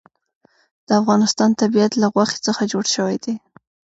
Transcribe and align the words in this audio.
د 0.87 0.89
افغانستان 1.01 1.49
طبیعت 1.61 1.91
له 2.01 2.07
غوښې 2.13 2.39
څخه 2.47 2.61
جوړ 2.71 2.85
شوی 2.95 3.15
دی. 3.23 3.35